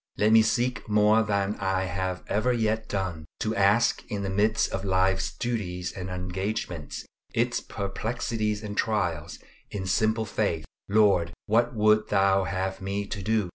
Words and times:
Let 0.17 0.31
me 0.31 0.41
seek 0.41 0.89
more 0.89 1.21
than 1.21 1.55
I 1.59 1.83
have 1.83 2.23
ever 2.27 2.51
yet 2.51 2.89
done, 2.89 3.25
to 3.41 3.55
ask 3.55 4.03
in 4.09 4.23
the 4.23 4.31
midst 4.31 4.71
of 4.71 4.83
life's 4.83 5.31
duties 5.37 5.91
and 5.91 6.09
engagements, 6.09 7.05
its 7.35 7.59
perplexities 7.59 8.63
and 8.63 8.75
trials, 8.75 9.37
in 9.69 9.85
simple 9.85 10.25
faith, 10.25 10.65
"Lord! 10.89 11.33
what 11.45 11.75
wouldst 11.75 12.09
thou 12.09 12.45
have 12.45 12.81
me 12.81 13.05
to 13.05 13.21
do?" 13.21 13.49